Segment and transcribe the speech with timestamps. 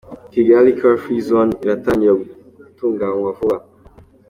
[0.31, 3.57] Kigali ‘Car Free Zone’ iratangira gutunganywa vuba.